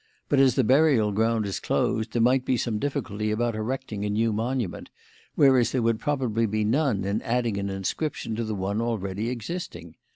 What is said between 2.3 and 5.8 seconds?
be some difficulty about erecting a new monument, whereas